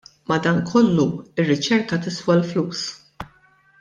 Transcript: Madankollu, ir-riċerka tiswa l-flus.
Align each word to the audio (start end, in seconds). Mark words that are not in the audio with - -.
Madankollu, 0.31 1.05
ir-riċerka 1.43 2.01
tiswa 2.07 2.37
l-flus. 2.39 2.83